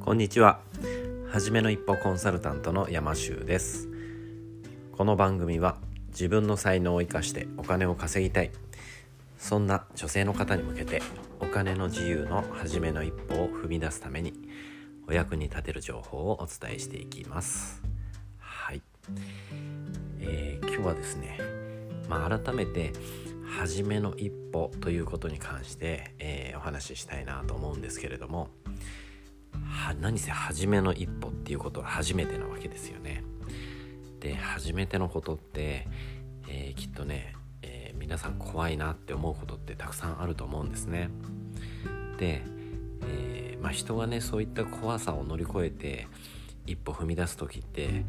[0.00, 0.60] こんにちは。
[1.30, 3.88] はじめの一歩コンサルタントの山修です。
[4.92, 5.76] この番組は
[6.08, 8.50] 自分の才能を生かしてお金を稼ぎたい。
[9.38, 11.02] そんな女性の方に向けて
[11.40, 14.32] お金の自由の初めの一歩を踏み出すために
[15.08, 17.82] お役に立てる情報をお伝えしていきます。
[18.38, 18.82] はい、
[20.20, 21.64] えー、今日はですね
[22.08, 22.92] まあ、改めて
[23.58, 28.48] 初めの一歩ということに関して、えー、お話ししたいなと思うんですけれども
[29.92, 33.22] 何せ初めの一歩っていうことは初めてなわけですよね。
[34.20, 35.86] で初めてのことって、
[36.48, 41.10] えー、きっとね、えー、皆さん怖いなって思うことってたくさんあると思うんですね。
[42.16, 42.42] で、
[43.02, 46.08] えー、まあ、人がねそういった怖さを乗り越えて
[46.66, 48.04] 一歩踏み出す時って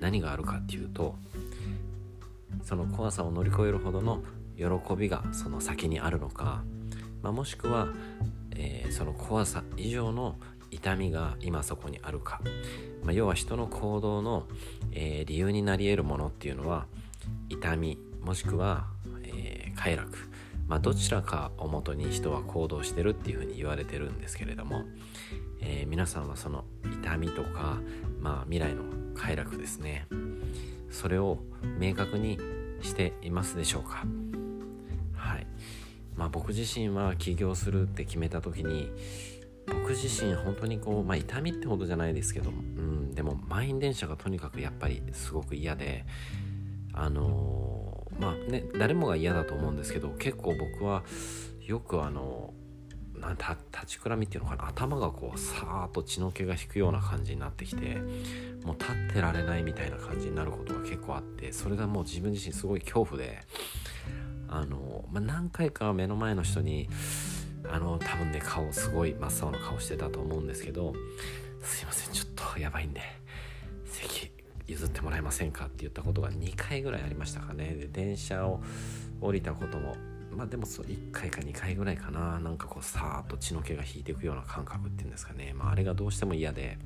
[0.00, 1.14] 何があるかっていうと
[2.64, 4.22] その怖さを乗り越えるほどの
[4.56, 4.66] 喜
[4.96, 6.62] びがその先にあるのか、
[7.22, 7.88] まあ、もしくは、
[8.52, 10.36] えー、その怖さ以上の
[10.72, 12.40] 痛みが今そこにあるか、
[13.04, 14.48] まあ、要は人の行動の、
[14.90, 16.86] えー、理由になり得るものっていうのは
[17.48, 18.86] 痛みもしくは、
[19.22, 20.16] えー、快楽、
[20.66, 24.84] まあ、どちらかをもとに人は行動してるっていうふうに言われてるんですけれども、
[25.60, 26.64] えー、皆さんはその
[27.02, 27.78] 痛みとか、
[28.18, 28.84] まあ、未来の
[29.14, 30.06] 快楽ですね。
[30.90, 31.38] それを
[31.78, 32.38] 明確に
[32.80, 34.04] していますでしょうか？
[35.14, 35.46] はい。
[36.16, 38.90] まあ僕自身は起業するって決めた時に
[39.66, 46.04] 僕自身本当にこう、まあ、痛みってほどじゃないですけど、うん、でも満員電車がとにかくやっぱりすごく嫌で
[46.92, 51.02] あのー、まあね誰もが嫌だと思うんですけど結構僕は
[51.66, 52.52] よくあの
[53.22, 57.98] なん立ちくらみっていうのかな頭がこうさーっと血の気が引くような感じになってきて
[58.64, 63.42] もう立ってられないみたいな感じになることが結構あってそれがもう自分自身すごい恐怖で
[64.48, 66.88] あの、まあ、何回か目の前の人に
[67.68, 70.94] あの多分ね顔すごい真っ青な顔してたと思うんですけど
[71.62, 73.00] 「すいませんちょっとやばいんで
[73.84, 74.32] 席
[74.66, 77.74] 譲ってもらえませんか?」って言ったことが2回ぐらいありましたかね。
[77.74, 78.62] で電車を
[79.20, 79.96] 降りたことも
[80.36, 82.40] まあでもそう1回か2回ぐらいかな。
[82.40, 86.78] なんかこうさーっと血の気が引いていくような感覚っていうんですかね、まあ、あれがどうしても嫌で。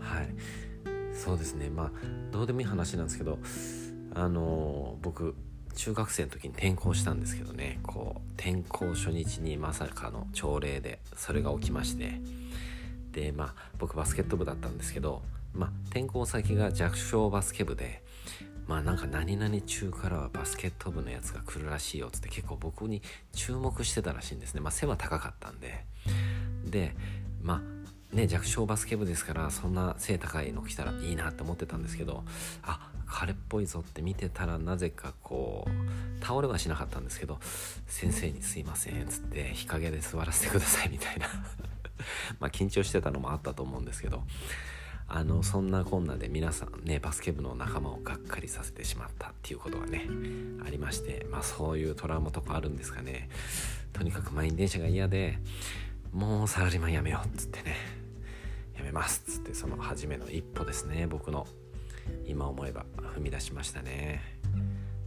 [0.00, 0.34] はい。
[1.14, 1.70] そうですね。
[1.70, 1.92] まあ
[2.32, 3.38] どうでもいい話なんですけど
[4.14, 5.36] あのー、僕
[5.74, 7.78] 中学生の時に転校したんですけどね。
[7.82, 12.20] こう転校初日にまさかの朝礼でそれが起きまして。
[13.12, 18.02] でまあ僕バスケット部だったんですけどまあ転校先が弱小バスケ部で
[18.66, 23.02] まあなんか何々中からはバスケット部のやつが来るらしいよっつって結構僕に
[23.32, 24.60] 注目してたらしいんですね。
[24.60, 25.84] まあ背は高かったんで。
[26.64, 26.94] で
[27.40, 27.73] まあ
[28.14, 32.24] ね弱小バスケ部ですからそんな背高いの来たらいいなって思ってたんですけど
[32.62, 37.38] あ彼っぽいぞって見てたらなぜかこう倒れはしなかったんですけど
[37.86, 41.26] 先生に「すいません」っつって日陰で座らせてくださいみたいな。
[42.40, 44.24] まあ緊張してたのもあったと思うんですけど
[45.06, 50.08] あのそんなこんなで皆さんねバスケ部の仲間をがっかりさせてしまったっていうことがね
[50.66, 53.28] ありましてまあそういうトラウマとかあるんですかね。
[53.92, 55.38] とにかく満員電車が嫌で
[56.12, 57.76] もうサラリーマンやめようっつってね。
[58.94, 61.06] ますつってその初めの一歩ですね。
[61.06, 61.46] 僕の
[62.26, 64.22] 今思えば踏み出しましたね。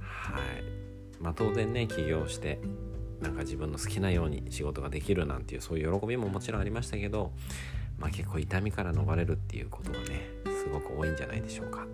[0.00, 1.22] はい。
[1.22, 2.58] まあ当然ね起業して
[3.20, 7.32] なんか自分の好きなように仕事ができるなんていうそういう喜びももちろんありましたけど
[7.98, 11.86] まあ、結構痛みから逃れるっていうことがねすごく多いんじゃないでしょうか。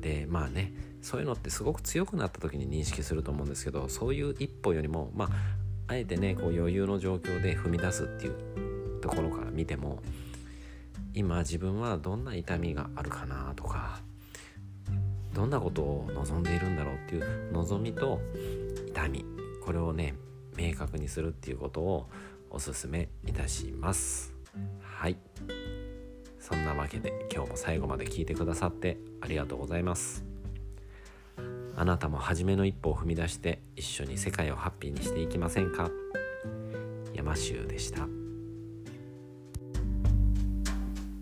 [0.00, 5.28] でまあねそういうのってすごく強くなった時に認識すると思うんですけどそういう一歩よりもまあ
[5.88, 10.02] あえてねこう余裕の状況で踏み出すっていうところから見ても
[11.16, 14.00] 今自分はどんな痛みがあるかなとか
[15.32, 18.20] どんなことを望んでいるんだろうっていう望みと
[18.86, 19.24] 痛み
[19.64, 20.14] これをね
[20.56, 22.06] 明確にするっていうことを
[22.50, 24.34] おすすめいたします。
[24.82, 25.16] はい。
[26.38, 30.24] そんなわけで今日も最後まで聞いてくださってありがとうございます。
[31.76, 35.90] あなたも初めの一歩を踏み出して一緒に世界をハッピーにしていきませんか？
[37.14, 38.06] 山州でした。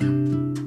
[0.00, 0.65] Música